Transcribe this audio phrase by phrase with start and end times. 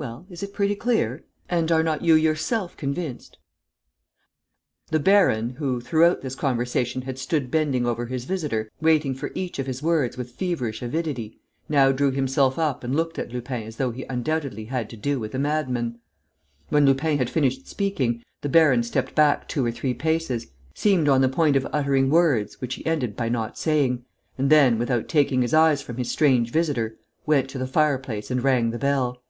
[0.00, 1.24] Well, is it pretty clear?
[1.50, 3.36] And are not you yourself convinced?"
[4.88, 9.58] The baron, who, throughout this conversation, had stood bending over his visitor, waiting for each
[9.58, 11.38] of his words with feverish avidity,
[11.68, 15.20] now drew himself up and looked at Lupin as though he undoubtedly had to do
[15.20, 15.98] with a madman.
[16.70, 21.20] When Lupin had finished speaking, the baron stepped back two or three paces, seemed on
[21.20, 24.02] the point of uttering words which he ended by not saying,
[24.38, 26.96] and then, without taking his eyes from his strange visitor,
[27.26, 29.20] went to the fireplace and rang the bell.